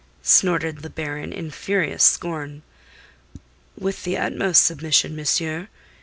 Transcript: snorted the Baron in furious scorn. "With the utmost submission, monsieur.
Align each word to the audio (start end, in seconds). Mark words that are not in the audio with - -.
snorted 0.23 0.79
the 0.79 0.89
Baron 0.89 1.31
in 1.31 1.51
furious 1.51 2.03
scorn. 2.03 2.63
"With 3.77 4.03
the 4.03 4.17
utmost 4.17 4.63
submission, 4.63 5.15
monsieur. 5.15 5.67